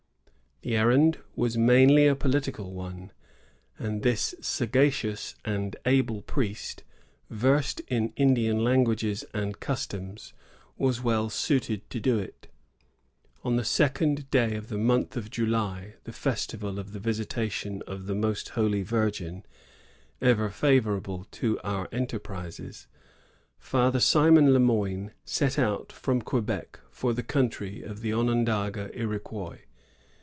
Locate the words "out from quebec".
25.57-26.79